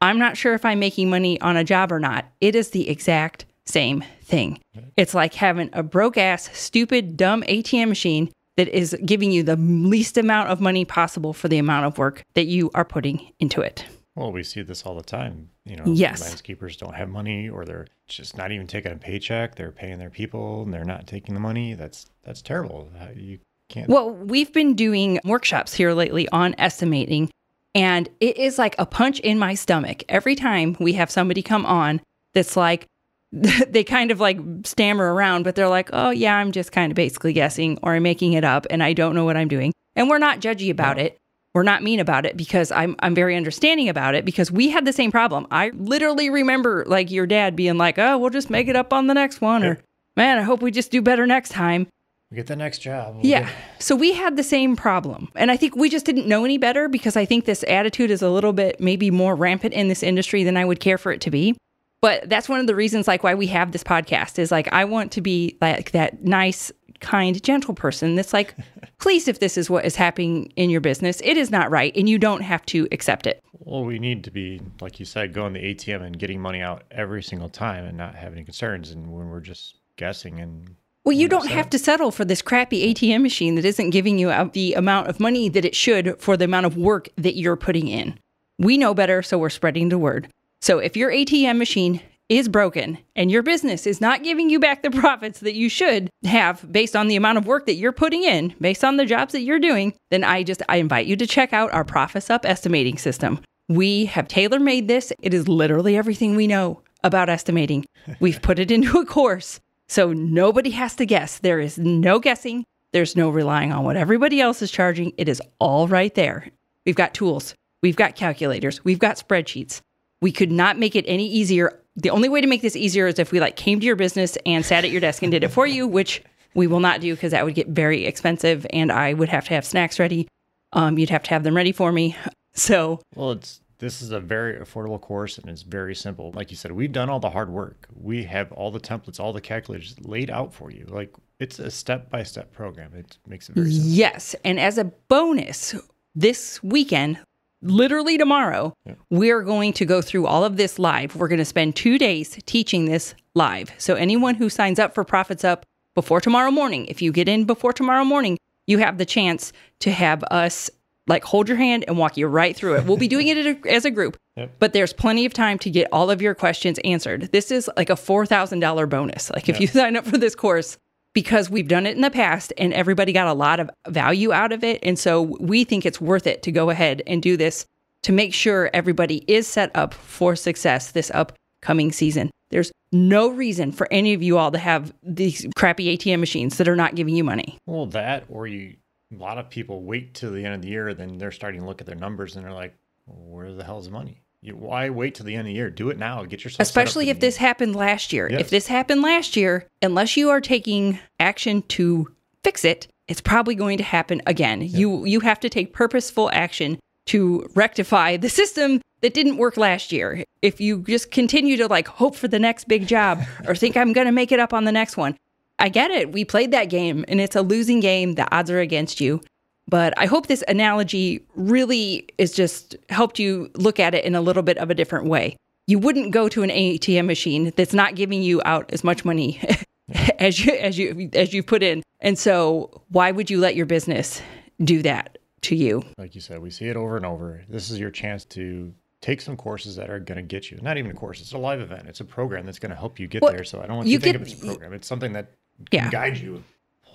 I'm 0.00 0.20
not 0.20 0.36
sure 0.36 0.54
if 0.54 0.64
I'm 0.64 0.78
making 0.78 1.10
money 1.10 1.40
on 1.40 1.56
a 1.56 1.64
job 1.64 1.90
or 1.90 1.98
not, 1.98 2.26
it 2.40 2.54
is 2.54 2.70
the 2.70 2.88
exact 2.88 3.44
same 3.64 4.04
thing. 4.22 4.60
It's 4.96 5.14
like 5.14 5.34
having 5.34 5.68
a 5.72 5.82
broke 5.82 6.16
ass, 6.16 6.48
stupid, 6.56 7.16
dumb 7.16 7.42
ATM 7.42 7.88
machine 7.88 8.30
that 8.56 8.68
is 8.68 8.96
giving 9.04 9.32
you 9.32 9.42
the 9.42 9.56
least 9.56 10.16
amount 10.16 10.50
of 10.50 10.60
money 10.60 10.84
possible 10.84 11.32
for 11.32 11.48
the 11.48 11.58
amount 11.58 11.86
of 11.86 11.98
work 11.98 12.22
that 12.34 12.46
you 12.46 12.70
are 12.72 12.84
putting 12.84 13.32
into 13.40 13.62
it. 13.62 13.84
Well, 14.16 14.32
we 14.32 14.42
see 14.42 14.62
this 14.62 14.82
all 14.84 14.96
the 14.96 15.02
time. 15.02 15.50
You 15.64 15.76
know, 15.76 15.84
Yes. 15.86 16.22
landscapers 16.22 16.76
don't 16.78 16.94
have 16.94 17.08
money, 17.08 17.48
or 17.48 17.64
they're 17.64 17.86
just 18.08 18.36
not 18.36 18.50
even 18.50 18.66
taking 18.66 18.90
a 18.92 18.96
paycheck. 18.96 19.54
They're 19.54 19.70
paying 19.70 19.98
their 19.98 20.10
people, 20.10 20.62
and 20.62 20.72
they're 20.72 20.84
not 20.84 21.06
taking 21.06 21.34
the 21.34 21.40
money. 21.40 21.74
That's 21.74 22.06
that's 22.24 22.40
terrible. 22.42 22.90
Uh, 22.98 23.08
you 23.14 23.38
can't. 23.68 23.88
Well, 23.88 24.10
we've 24.10 24.52
been 24.52 24.74
doing 24.74 25.20
workshops 25.24 25.74
here 25.74 25.92
lately 25.92 26.28
on 26.30 26.54
estimating, 26.58 27.30
and 27.74 28.08
it 28.20 28.38
is 28.38 28.58
like 28.58 28.74
a 28.78 28.86
punch 28.86 29.20
in 29.20 29.38
my 29.38 29.54
stomach 29.54 30.02
every 30.08 30.34
time 30.34 30.76
we 30.80 30.94
have 30.94 31.10
somebody 31.10 31.42
come 31.42 31.66
on 31.66 32.00
that's 32.32 32.56
like, 32.56 32.86
they 33.32 33.84
kind 33.84 34.10
of 34.10 34.18
like 34.18 34.38
stammer 34.64 35.12
around, 35.12 35.42
but 35.42 35.56
they're 35.56 35.68
like, 35.68 35.90
oh, 35.92 36.08
yeah, 36.10 36.36
I'm 36.36 36.52
just 36.52 36.72
kind 36.72 36.90
of 36.90 36.96
basically 36.96 37.34
guessing 37.34 37.78
or 37.82 37.92
I'm 37.94 38.02
making 38.02 38.32
it 38.32 38.44
up 38.44 38.66
and 38.70 38.82
I 38.82 38.94
don't 38.94 39.14
know 39.14 39.24
what 39.26 39.36
I'm 39.36 39.48
doing. 39.48 39.72
And 39.94 40.08
we're 40.08 40.18
not 40.18 40.40
judgy 40.40 40.70
about 40.70 40.98
it. 40.98 41.18
We're 41.56 41.62
not 41.62 41.82
mean 41.82 42.00
about 42.00 42.26
it 42.26 42.36
because 42.36 42.70
I'm 42.70 42.96
I'm 42.98 43.14
very 43.14 43.34
understanding 43.34 43.88
about 43.88 44.14
it 44.14 44.26
because 44.26 44.52
we 44.52 44.68
had 44.68 44.84
the 44.84 44.92
same 44.92 45.10
problem. 45.10 45.46
I 45.50 45.70
literally 45.70 46.28
remember 46.28 46.84
like 46.86 47.10
your 47.10 47.26
dad 47.26 47.56
being 47.56 47.78
like, 47.78 47.98
"Oh, 47.98 48.18
we'll 48.18 48.28
just 48.28 48.50
make 48.50 48.68
it 48.68 48.76
up 48.76 48.92
on 48.92 49.06
the 49.06 49.14
next 49.14 49.40
one," 49.40 49.64
or 49.64 49.78
"Man, 50.18 50.36
I 50.36 50.42
hope 50.42 50.60
we 50.60 50.70
just 50.70 50.90
do 50.90 51.00
better 51.00 51.26
next 51.26 51.48
time." 51.52 51.86
we 52.30 52.34
get 52.36 52.46
the 52.48 52.56
next 52.56 52.80
job. 52.80 53.14
We'll 53.14 53.24
Yeah. 53.24 53.44
get- 53.44 53.52
So 53.78 53.96
we 53.96 54.12
had 54.12 54.36
the 54.36 54.42
same 54.42 54.76
problem. 54.76 55.28
And 55.34 55.50
I 55.50 55.56
think 55.56 55.76
we 55.76 55.88
just 55.88 56.04
didn't 56.04 56.26
know 56.26 56.44
any 56.44 56.58
better 56.58 56.88
because 56.88 57.16
I 57.16 57.24
think 57.24 57.46
this 57.46 57.64
attitude 57.68 58.10
is 58.10 58.20
a 58.20 58.28
little 58.28 58.52
bit 58.52 58.78
maybe 58.78 59.10
more 59.10 59.34
rampant 59.34 59.72
in 59.72 59.88
this 59.88 60.02
industry 60.02 60.44
than 60.44 60.56
I 60.58 60.64
would 60.66 60.78
care 60.80 60.98
for 60.98 61.10
it 61.10 61.22
to 61.22 61.30
be. 61.30 61.56
But 62.02 62.28
that's 62.28 62.48
one 62.50 62.60
of 62.60 62.66
the 62.66 62.74
reasons 62.74 63.08
like 63.08 63.22
why 63.22 63.34
we 63.34 63.46
have 63.46 63.72
this 63.72 63.82
podcast 63.84 64.38
is 64.38 64.50
like 64.52 64.70
I 64.72 64.84
want 64.84 65.12
to 65.12 65.22
be 65.22 65.56
like 65.62 65.92
that 65.92 66.22
nice, 66.24 66.70
kind, 67.00 67.42
gentle 67.42 67.74
person 67.74 68.14
that's 68.14 68.32
like, 68.32 68.54
please 68.98 69.28
if 69.28 69.40
this 69.40 69.56
is 69.56 69.70
what 69.70 69.84
is 69.84 69.96
happening 69.96 70.52
in 70.56 70.70
your 70.70 70.80
business, 70.80 71.20
it 71.24 71.36
is 71.36 71.50
not 71.50 71.70
right 71.70 71.96
and 71.96 72.08
you 72.08 72.18
don't 72.18 72.42
have 72.42 72.64
to 72.66 72.88
accept 72.92 73.26
it. 73.26 73.42
Well, 73.58 73.84
we 73.84 73.98
need 73.98 74.24
to 74.24 74.30
be, 74.30 74.60
like 74.80 75.00
you 75.00 75.06
said, 75.06 75.32
going 75.32 75.54
to 75.54 75.60
the 75.60 75.74
ATM 75.74 76.02
and 76.02 76.18
getting 76.18 76.40
money 76.40 76.60
out 76.60 76.84
every 76.90 77.22
single 77.22 77.48
time, 77.48 77.84
and 77.84 77.96
not 77.96 78.14
have 78.14 78.32
any 78.32 78.44
concerns. 78.44 78.90
And 78.90 79.12
when 79.12 79.28
we're 79.28 79.40
just 79.40 79.76
guessing 79.96 80.38
and 80.40 80.76
Well, 81.04 81.16
you 81.16 81.26
don't 81.26 81.48
have 81.48 81.68
to 81.70 81.78
settle 81.78 82.10
for 82.10 82.24
this 82.24 82.42
crappy 82.42 82.94
ATM 82.94 83.22
machine 83.22 83.56
that 83.56 83.64
isn't 83.64 83.90
giving 83.90 84.18
you 84.18 84.28
the 84.52 84.74
amount 84.74 85.08
of 85.08 85.18
money 85.18 85.48
that 85.48 85.64
it 85.64 85.74
should 85.74 86.20
for 86.20 86.36
the 86.36 86.44
amount 86.44 86.66
of 86.66 86.76
work 86.76 87.08
that 87.16 87.36
you're 87.36 87.56
putting 87.56 87.88
in. 87.88 88.18
We 88.58 88.78
know 88.78 88.94
better, 88.94 89.22
so 89.22 89.36
we're 89.36 89.50
spreading 89.50 89.88
the 89.88 89.98
word. 89.98 90.28
So 90.60 90.78
if 90.78 90.96
your 90.96 91.10
ATM 91.10 91.58
machine 91.58 92.00
is 92.28 92.48
broken 92.48 92.98
and 93.14 93.30
your 93.30 93.42
business 93.42 93.86
is 93.86 94.00
not 94.00 94.24
giving 94.24 94.50
you 94.50 94.58
back 94.58 94.82
the 94.82 94.90
profits 94.90 95.40
that 95.40 95.54
you 95.54 95.68
should 95.68 96.10
have 96.24 96.70
based 96.72 96.96
on 96.96 97.08
the 97.08 97.16
amount 97.16 97.38
of 97.38 97.46
work 97.46 97.66
that 97.66 97.74
you're 97.74 97.92
putting 97.92 98.24
in, 98.24 98.54
based 98.60 98.84
on 98.84 98.96
the 98.96 99.06
jobs 99.06 99.32
that 99.32 99.42
you're 99.42 99.60
doing, 99.60 99.94
then 100.10 100.24
I 100.24 100.42
just 100.42 100.62
I 100.68 100.76
invite 100.76 101.06
you 101.06 101.16
to 101.16 101.26
check 101.26 101.52
out 101.52 101.72
our 101.72 101.84
Profits 101.84 102.30
Up 102.30 102.44
estimating 102.44 102.98
system. 102.98 103.40
We 103.68 104.06
have 104.06 104.28
tailor-made 104.28 104.88
this. 104.88 105.12
It 105.22 105.34
is 105.34 105.48
literally 105.48 105.96
everything 105.96 106.36
we 106.36 106.46
know 106.46 106.82
about 107.02 107.28
estimating. 107.28 107.84
We've 108.20 108.42
put 108.42 108.58
it 108.58 108.70
into 108.70 108.98
a 108.98 109.06
course. 109.06 109.60
So 109.88 110.12
nobody 110.12 110.70
has 110.70 110.96
to 110.96 111.06
guess. 111.06 111.38
There 111.38 111.60
is 111.60 111.78
no 111.78 112.18
guessing. 112.18 112.64
There's 112.92 113.16
no 113.16 113.30
relying 113.30 113.72
on 113.72 113.84
what 113.84 113.96
everybody 113.96 114.40
else 114.40 114.62
is 114.62 114.70
charging. 114.70 115.12
It 115.16 115.28
is 115.28 115.42
all 115.58 115.86
right 115.86 116.14
there. 116.14 116.50
We've 116.84 116.94
got 116.94 117.14
tools. 117.14 117.54
We've 117.82 117.96
got 117.96 118.16
calculators. 118.16 118.84
We've 118.84 118.98
got 118.98 119.16
spreadsheets. 119.16 119.80
We 120.20 120.32
could 120.32 120.50
not 120.50 120.78
make 120.78 120.96
it 120.96 121.04
any 121.06 121.28
easier. 121.28 121.80
The 121.96 122.10
only 122.10 122.28
way 122.28 122.40
to 122.40 122.46
make 122.46 122.62
this 122.62 122.76
easier 122.76 123.06
is 123.06 123.18
if 123.18 123.32
we 123.32 123.40
like 123.40 123.56
came 123.56 123.80
to 123.80 123.86
your 123.86 123.96
business 123.96 124.36
and 124.44 124.64
sat 124.64 124.84
at 124.84 124.90
your 124.90 125.00
desk 125.00 125.22
and 125.22 125.32
did 125.32 125.42
it 125.42 125.48
for 125.48 125.66
you, 125.66 125.86
which 125.98 126.22
we 126.54 126.66
will 126.66 126.80
not 126.80 127.00
do 127.00 127.14
because 127.14 127.32
that 127.32 127.44
would 127.44 127.54
get 127.54 127.68
very 127.68 128.04
expensive 128.06 128.66
and 128.70 128.90
I 128.92 129.12
would 129.14 129.28
have 129.28 129.46
to 129.46 129.54
have 129.54 129.64
snacks 129.64 129.98
ready. 129.98 130.28
Um, 130.72 130.98
you'd 130.98 131.10
have 131.10 131.22
to 131.24 131.30
have 131.30 131.42
them 131.42 131.56
ready 131.56 131.72
for 131.72 131.92
me. 131.92 132.16
So 132.58 133.02
Well, 133.14 133.32
it's 133.32 133.60
this 133.80 134.00
is 134.00 134.12
a 134.12 134.18
very 134.18 134.54
affordable 134.54 134.98
course 134.98 135.36
and 135.36 135.50
it's 135.50 135.60
very 135.60 135.94
simple. 135.94 136.32
Like 136.32 136.50
you 136.50 136.56
said, 136.56 136.72
we've 136.72 136.90
done 136.90 137.10
all 137.10 137.20
the 137.20 137.28
hard 137.28 137.50
work. 137.50 137.86
We 137.94 138.24
have 138.24 138.50
all 138.52 138.70
the 138.70 138.80
templates, 138.80 139.20
all 139.20 139.34
the 139.34 139.42
calculators 139.42 139.94
laid 140.00 140.30
out 140.30 140.54
for 140.54 140.70
you. 140.70 140.86
Like 140.88 141.14
it's 141.38 141.58
a 141.58 141.70
step 141.70 142.08
by 142.08 142.22
step 142.22 142.52
program. 142.52 142.94
It 142.94 143.18
makes 143.26 143.50
it 143.50 143.56
very 143.56 143.70
simple. 143.70 143.90
Yes. 143.90 144.34
And 144.42 144.58
as 144.58 144.78
a 144.78 144.84
bonus, 144.84 145.74
this 146.14 146.62
weekend, 146.62 147.18
literally 147.62 148.18
tomorrow, 148.18 148.74
we're 149.10 149.42
going 149.42 149.72
to 149.74 149.84
go 149.84 150.02
through 150.02 150.26
all 150.26 150.44
of 150.44 150.56
this 150.56 150.78
live. 150.78 151.16
We're 151.16 151.28
going 151.28 151.38
to 151.38 151.44
spend 151.44 151.76
two 151.76 151.98
days 151.98 152.38
teaching 152.46 152.84
this 152.84 153.14
live. 153.34 153.70
So 153.78 153.94
anyone 153.94 154.34
who 154.36 154.48
signs 154.48 154.78
up 154.78 154.94
for 154.94 155.04
Profits 155.04 155.44
Up 155.44 155.64
before 155.94 156.20
tomorrow 156.20 156.50
morning, 156.50 156.86
if 156.86 157.00
you 157.02 157.12
get 157.12 157.28
in 157.28 157.44
before 157.44 157.72
tomorrow 157.72 158.04
morning, 158.04 158.38
you 158.66 158.78
have 158.78 158.98
the 158.98 159.06
chance 159.06 159.52
to 159.80 159.90
have 159.90 160.22
us 160.24 160.70
like 161.08 161.22
hold 161.24 161.48
your 161.48 161.56
hand 161.56 161.84
and 161.86 161.96
walk 161.98 162.16
you 162.16 162.26
right 162.26 162.56
through 162.56 162.74
it. 162.76 162.84
We'll 162.84 162.96
be 162.96 163.06
doing 163.08 163.28
it 163.28 163.64
as 163.66 163.84
a- 163.84 163.90
group, 163.92 164.16
but 164.58 164.72
there's 164.72 164.92
plenty 164.92 165.24
of 165.24 165.32
time 165.32 165.58
to 165.60 165.70
get 165.70 165.88
all 165.92 166.10
of 166.10 166.20
your 166.20 166.34
questions 166.34 166.78
answered. 166.84 167.30
This 167.32 167.50
is 167.52 167.70
like 167.76 167.90
a 167.90 167.94
$4,000 167.94 168.88
bonus. 168.90 169.30
Like 169.30 169.48
if 169.48 169.60
you 169.60 169.66
sign 169.68 169.96
up 169.96 170.04
for 170.04 170.18
this 170.18 170.34
course, 170.34 170.76
because 171.16 171.48
we've 171.48 171.66
done 171.66 171.86
it 171.86 171.96
in 171.96 172.02
the 172.02 172.10
past 172.10 172.52
and 172.58 172.74
everybody 172.74 173.10
got 173.10 173.26
a 173.26 173.32
lot 173.32 173.58
of 173.58 173.70
value 173.88 174.34
out 174.34 174.52
of 174.52 174.62
it. 174.62 174.78
And 174.82 174.98
so 174.98 175.22
we 175.22 175.64
think 175.64 175.86
it's 175.86 175.98
worth 175.98 176.26
it 176.26 176.42
to 176.42 176.52
go 176.52 176.68
ahead 176.68 177.00
and 177.06 177.22
do 177.22 177.38
this 177.38 177.64
to 178.02 178.12
make 178.12 178.34
sure 178.34 178.68
everybody 178.74 179.24
is 179.26 179.46
set 179.46 179.70
up 179.74 179.94
for 179.94 180.36
success 180.36 180.90
this 180.90 181.10
upcoming 181.14 181.90
season. 181.90 182.30
There's 182.50 182.70
no 182.92 183.30
reason 183.30 183.72
for 183.72 183.88
any 183.90 184.12
of 184.12 184.22
you 184.22 184.36
all 184.36 184.50
to 184.50 184.58
have 184.58 184.92
these 185.02 185.46
crappy 185.56 185.96
ATM 185.96 186.20
machines 186.20 186.58
that 186.58 186.68
are 186.68 186.76
not 186.76 186.94
giving 186.94 187.16
you 187.16 187.24
money. 187.24 187.56
Well, 187.64 187.86
that 187.86 188.24
or 188.28 188.46
you 188.46 188.76
a 189.10 189.16
lot 189.16 189.38
of 189.38 189.48
people 189.48 189.84
wait 189.84 190.12
till 190.12 190.32
the 190.32 190.44
end 190.44 190.54
of 190.54 190.60
the 190.60 190.68
year, 190.68 190.92
then 190.92 191.16
they're 191.16 191.32
starting 191.32 191.62
to 191.62 191.66
look 191.66 191.80
at 191.80 191.86
their 191.86 191.96
numbers 191.96 192.36
and 192.36 192.44
they're 192.44 192.52
like, 192.52 192.74
where 193.06 193.54
the 193.54 193.64
hell's 193.64 193.86
the 193.86 193.90
money? 193.90 194.20
Why 194.54 194.90
wait 194.90 195.14
till 195.14 195.26
the 195.26 195.34
end 195.34 195.40
of 195.40 195.46
the 195.46 195.52
year? 195.52 195.70
Do 195.70 195.90
it 195.90 195.98
now. 195.98 196.24
Get 196.24 196.44
yourself 196.44 196.60
Especially 196.60 197.10
if 197.10 197.20
this 197.20 197.36
happened 197.36 197.74
last 197.76 198.12
year. 198.12 198.28
Yes. 198.30 198.42
If 198.42 198.50
this 198.50 198.66
happened 198.66 199.02
last 199.02 199.36
year, 199.36 199.66
unless 199.82 200.16
you 200.16 200.30
are 200.30 200.40
taking 200.40 200.98
action 201.18 201.62
to 201.62 202.08
fix 202.42 202.64
it, 202.64 202.88
it's 203.08 203.20
probably 203.20 203.54
going 203.54 203.78
to 203.78 203.84
happen 203.84 204.22
again. 204.26 204.62
You 204.62 205.04
you 205.04 205.20
have 205.20 205.40
to 205.40 205.48
take 205.48 205.72
purposeful 205.72 206.30
action 206.32 206.78
to 207.06 207.48
rectify 207.54 208.16
the 208.16 208.28
system 208.28 208.80
that 209.00 209.14
didn't 209.14 209.36
work 209.36 209.56
last 209.56 209.92
year. 209.92 210.24
If 210.42 210.60
you 210.60 210.82
just 210.82 211.10
continue 211.10 211.56
to 211.58 211.66
like 211.68 211.88
hope 211.88 212.16
for 212.16 212.28
the 212.28 212.38
next 212.38 212.68
big 212.68 212.86
job 212.86 213.22
or 213.46 213.54
think 213.54 213.76
I'm 213.76 213.92
going 213.92 214.06
to 214.06 214.12
make 214.12 214.32
it 214.32 214.40
up 214.40 214.52
on 214.52 214.64
the 214.64 214.72
next 214.72 214.96
one. 214.96 215.16
I 215.58 215.68
get 215.68 215.90
it. 215.90 216.12
We 216.12 216.24
played 216.24 216.50
that 216.50 216.66
game 216.66 217.04
and 217.08 217.20
it's 217.20 217.36
a 217.36 217.42
losing 217.42 217.80
game. 217.80 218.14
The 218.14 218.32
odds 218.34 218.50
are 218.50 218.60
against 218.60 219.00
you. 219.00 219.22
But 219.68 219.94
I 219.98 220.06
hope 220.06 220.26
this 220.28 220.44
analogy 220.46 221.24
really 221.34 222.08
is 222.18 222.32
just 222.32 222.76
helped 222.88 223.18
you 223.18 223.50
look 223.54 223.80
at 223.80 223.94
it 223.94 224.04
in 224.04 224.14
a 224.14 224.20
little 224.20 224.42
bit 224.42 224.58
of 224.58 224.70
a 224.70 224.74
different 224.74 225.06
way. 225.06 225.36
You 225.66 225.78
wouldn't 225.80 226.12
go 226.12 226.28
to 226.28 226.42
an 226.44 226.50
ATM 226.50 227.06
machine 227.06 227.52
that's 227.56 227.74
not 227.74 227.96
giving 227.96 228.22
you 228.22 228.40
out 228.44 228.70
as 228.72 228.84
much 228.84 229.04
money 229.04 229.40
as 230.20 230.44
you 230.44 230.52
as 230.54 230.78
you 230.78 231.10
as 231.14 231.34
you 231.34 231.42
put 231.42 231.62
in. 231.64 231.82
And 232.00 232.16
so 232.18 232.82
why 232.90 233.10
would 233.10 233.30
you 233.30 233.38
let 233.40 233.56
your 233.56 233.66
business 233.66 234.22
do 234.62 234.82
that 234.82 235.18
to 235.42 235.56
you? 235.56 235.82
like 235.98 236.14
you 236.14 236.20
said, 236.20 236.40
we 236.40 236.50
see 236.50 236.68
it 236.68 236.76
over 236.76 236.96
and 236.96 237.04
over. 237.04 237.42
This 237.48 237.70
is 237.70 237.80
your 237.80 237.90
chance 237.90 238.24
to 238.26 238.72
take 239.00 239.20
some 239.20 239.36
courses 239.36 239.74
that 239.76 239.90
are 239.90 239.98
going 239.98 240.16
to 240.16 240.22
get 240.22 240.50
you. 240.50 240.58
Not 240.62 240.78
even 240.78 240.92
a 240.92 240.94
course; 240.94 241.20
it's 241.20 241.32
a 241.32 241.38
live 241.38 241.60
event. 241.60 241.88
It's 241.88 242.00
a 242.00 242.04
program 242.04 242.46
that's 242.46 242.60
going 242.60 242.70
to 242.70 242.76
help 242.76 243.00
you 243.00 243.08
get 243.08 243.22
Well, 243.22 243.32
there. 243.32 243.42
So 243.44 243.60
I 243.60 243.66
don't 243.66 243.76
want 243.78 243.88
you 243.88 243.98
to 243.98 244.04
think 244.04 244.14
get- 244.14 244.22
of 244.22 244.28
it 244.28 244.32
as 244.34 244.42
a 244.42 244.46
program. 244.46 244.72
It's 244.72 244.86
something 244.86 245.12
that 245.14 245.26
Yeah. 245.72 245.82
can 245.82 245.90
guide 245.90 246.16
you, 246.18 246.44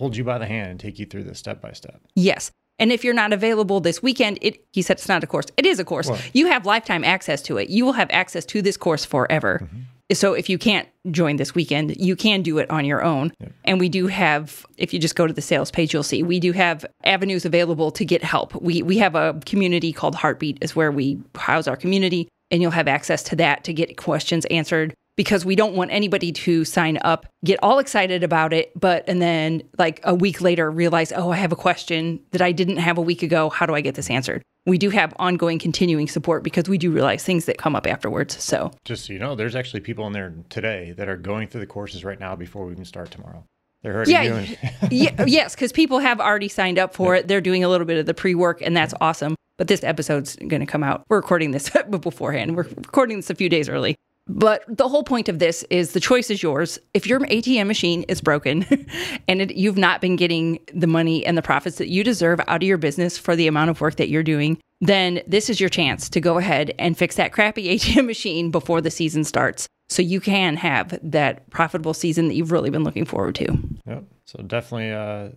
hold 0.01 0.17
you 0.17 0.23
by 0.23 0.39
the 0.39 0.47
hand, 0.47 0.71
and 0.71 0.79
take 0.79 0.97
you 0.97 1.05
through 1.05 1.23
this 1.23 1.37
step 1.37 1.61
by 1.61 1.73
step. 1.73 2.01
Yes. 2.15 2.49
And 2.79 2.91
if 2.91 3.03
you're 3.03 3.13
not 3.13 3.33
available 3.33 3.79
this 3.79 4.01
weekend, 4.01 4.39
it 4.41 4.65
he 4.73 4.81
said 4.81 4.97
it's 4.97 5.07
not 5.07 5.23
a 5.23 5.27
course. 5.27 5.45
It 5.57 5.67
is 5.67 5.79
a 5.79 5.85
course. 5.85 6.09
Well- 6.09 6.19
you 6.33 6.47
have 6.47 6.65
lifetime 6.65 7.03
access 7.03 7.43
to 7.43 7.57
it. 7.57 7.69
You 7.69 7.85
will 7.85 7.93
have 7.93 8.09
access 8.11 8.43
to 8.47 8.63
this 8.63 8.77
course 8.77 9.05
forever. 9.05 9.61
Mm-hmm. 9.63 9.81
So 10.13 10.33
if 10.33 10.49
you 10.49 10.57
can't 10.57 10.89
join 11.11 11.37
this 11.37 11.53
weekend, 11.55 11.95
you 11.97 12.15
can 12.15 12.41
do 12.41 12.57
it 12.57 12.69
on 12.69 12.83
your 12.83 13.01
own. 13.01 13.31
And 13.63 13.79
we 13.79 13.87
do 13.87 14.07
have 14.07 14.65
if 14.77 14.91
you 14.93 14.99
just 14.99 15.15
go 15.15 15.27
to 15.27 15.33
the 15.33 15.41
sales 15.41 15.69
page 15.69 15.93
you'll 15.93 16.03
see 16.03 16.23
we 16.23 16.39
do 16.39 16.51
have 16.51 16.83
avenues 17.03 17.45
available 17.45 17.91
to 17.91 18.03
get 18.03 18.23
help. 18.23 18.59
We 18.59 18.81
we 18.81 18.97
have 18.97 19.13
a 19.13 19.39
community 19.45 19.93
called 19.93 20.15
Heartbeat 20.15 20.57
is 20.61 20.75
where 20.75 20.91
we 20.91 21.21
house 21.35 21.67
our 21.67 21.77
community 21.77 22.27
and 22.49 22.61
you'll 22.61 22.71
have 22.71 22.87
access 22.87 23.21
to 23.23 23.35
that 23.35 23.63
to 23.65 23.73
get 23.73 23.95
questions 23.97 24.45
answered 24.45 24.95
because 25.21 25.45
we 25.45 25.55
don't 25.55 25.75
want 25.75 25.91
anybody 25.91 26.31
to 26.31 26.65
sign 26.65 26.97
up, 27.03 27.27
get 27.45 27.59
all 27.61 27.77
excited 27.77 28.23
about 28.23 28.53
it, 28.53 28.71
but 28.73 29.03
and 29.07 29.21
then 29.21 29.61
like 29.77 29.99
a 30.03 30.15
week 30.15 30.41
later 30.41 30.71
realize, 30.71 31.13
oh, 31.15 31.29
I 31.29 31.35
have 31.35 31.51
a 31.51 31.55
question 31.55 32.19
that 32.31 32.41
I 32.41 32.51
didn't 32.51 32.77
have 32.77 32.97
a 32.97 33.01
week 33.01 33.21
ago. 33.21 33.47
How 33.51 33.67
do 33.67 33.75
I 33.75 33.81
get 33.81 33.93
this 33.93 34.09
answered? 34.09 34.41
We 34.65 34.79
do 34.79 34.89
have 34.89 35.13
ongoing 35.19 35.59
continuing 35.59 36.07
support 36.07 36.41
because 36.41 36.67
we 36.67 36.79
do 36.79 36.89
realize 36.89 37.23
things 37.23 37.45
that 37.45 37.59
come 37.59 37.75
up 37.75 37.85
afterwards. 37.85 38.43
So 38.43 38.71
just 38.83 39.05
so 39.05 39.13
you 39.13 39.19
know, 39.19 39.35
there's 39.35 39.55
actually 39.55 39.81
people 39.81 40.07
in 40.07 40.13
there 40.13 40.33
today 40.49 40.95
that 40.97 41.07
are 41.07 41.17
going 41.17 41.47
through 41.47 41.61
the 41.61 41.67
courses 41.67 42.03
right 42.03 42.19
now 42.19 42.35
before 42.35 42.65
we 42.65 42.71
even 42.71 42.85
start 42.85 43.11
tomorrow. 43.11 43.45
They're 43.83 43.93
already 43.93 44.13
yeah, 44.13 44.23
doing 44.23 44.57
yeah, 44.89 45.25
yes, 45.27 45.53
because 45.53 45.71
people 45.71 45.99
have 45.99 46.19
already 46.19 46.47
signed 46.47 46.79
up 46.79 46.95
for 46.95 47.13
it. 47.13 47.27
They're 47.27 47.41
doing 47.41 47.63
a 47.63 47.69
little 47.69 47.85
bit 47.85 47.99
of 47.99 48.07
the 48.07 48.15
pre 48.15 48.33
work, 48.33 48.59
and 48.63 48.75
that's 48.75 48.95
awesome. 48.99 49.35
But 49.57 49.67
this 49.67 49.83
episode's 49.83 50.35
going 50.37 50.61
to 50.61 50.65
come 50.65 50.83
out. 50.83 51.03
We're 51.09 51.17
recording 51.17 51.51
this 51.51 51.69
beforehand. 51.91 52.55
We're 52.55 52.63
recording 52.63 53.17
this 53.17 53.29
a 53.29 53.35
few 53.35 53.49
days 53.49 53.69
early. 53.69 53.95
But 54.27 54.63
the 54.67 54.87
whole 54.87 55.03
point 55.03 55.29
of 55.29 55.39
this 55.39 55.63
is 55.69 55.93
the 55.93 55.99
choice 55.99 56.29
is 56.29 56.43
yours. 56.43 56.79
If 56.93 57.07
your 57.07 57.19
ATM 57.21 57.67
machine 57.67 58.03
is 58.03 58.21
broken 58.21 58.65
and 59.27 59.41
it, 59.41 59.55
you've 59.55 59.77
not 59.77 59.99
been 59.99 60.15
getting 60.15 60.59
the 60.73 60.87
money 60.87 61.25
and 61.25 61.37
the 61.37 61.41
profits 61.41 61.77
that 61.77 61.89
you 61.89 62.03
deserve 62.03 62.39
out 62.47 62.61
of 62.61 62.67
your 62.67 62.77
business 62.77 63.17
for 63.17 63.35
the 63.35 63.47
amount 63.47 63.71
of 63.71 63.81
work 63.81 63.95
that 63.95 64.09
you're 64.09 64.23
doing, 64.23 64.57
then 64.79 65.21
this 65.27 65.49
is 65.49 65.59
your 65.59 65.69
chance 65.69 66.09
to 66.09 66.19
go 66.19 66.37
ahead 66.37 66.73
and 66.79 66.97
fix 66.97 67.15
that 67.15 67.31
crappy 67.31 67.65
ATM 67.77 68.05
machine 68.05 68.51
before 68.51 68.81
the 68.81 68.91
season 68.91 69.23
starts 69.23 69.67
so 69.89 70.01
you 70.01 70.21
can 70.21 70.55
have 70.55 70.97
that 71.03 71.49
profitable 71.49 71.93
season 71.93 72.29
that 72.29 72.35
you've 72.35 72.51
really 72.51 72.69
been 72.69 72.83
looking 72.83 73.05
forward 73.05 73.35
to. 73.35 73.57
Yep. 73.85 74.05
So 74.25 74.41
definitely 74.43 74.91
uh, 74.91 75.29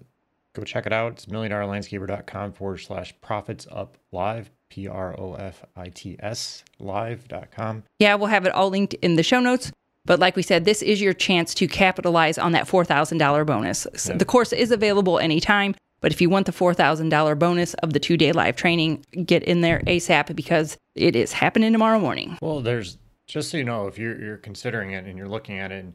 go 0.54 0.62
check 0.62 0.86
it 0.86 0.92
out. 0.92 1.12
It's 1.12 1.26
milliondollarlandscaper.com 1.26 2.52
forward 2.52 2.78
slash 2.78 3.12
profits 3.20 3.66
up 3.72 3.98
live, 4.12 4.50
P 4.74 4.88
R 4.88 5.14
O 5.20 5.34
F 5.34 5.64
I 5.76 5.88
T 5.88 6.16
S 6.18 6.64
live.com. 6.80 7.84
Yeah, 8.00 8.16
we'll 8.16 8.26
have 8.26 8.44
it 8.44 8.52
all 8.52 8.70
linked 8.70 8.94
in 8.94 9.14
the 9.14 9.22
show 9.22 9.38
notes. 9.38 9.70
But 10.04 10.18
like 10.18 10.34
we 10.34 10.42
said, 10.42 10.64
this 10.64 10.82
is 10.82 11.00
your 11.00 11.14
chance 11.14 11.54
to 11.54 11.68
capitalize 11.68 12.38
on 12.38 12.52
that 12.52 12.66
$4,000 12.66 13.46
bonus. 13.46 13.86
So 13.94 14.14
The 14.14 14.24
course 14.24 14.52
is 14.52 14.70
available 14.70 15.18
anytime, 15.20 15.76
but 16.00 16.12
if 16.12 16.20
you 16.20 16.28
want 16.28 16.46
the 16.46 16.52
$4,000 16.52 17.38
bonus 17.38 17.74
of 17.74 17.92
the 17.92 18.00
two 18.00 18.16
day 18.16 18.32
live 18.32 18.56
training, 18.56 19.04
get 19.24 19.44
in 19.44 19.60
there 19.60 19.80
ASAP 19.86 20.34
because 20.34 20.76
it 20.96 21.14
is 21.14 21.32
happening 21.32 21.72
tomorrow 21.72 22.00
morning. 22.00 22.36
Well, 22.42 22.60
there's 22.60 22.98
just 23.28 23.50
so 23.52 23.56
you 23.56 23.64
know, 23.64 23.86
if 23.86 23.96
you're 23.96 24.20
you're 24.20 24.36
considering 24.38 24.90
it 24.90 25.04
and 25.04 25.16
you're 25.16 25.28
looking 25.28 25.60
at 25.60 25.70
it, 25.70 25.86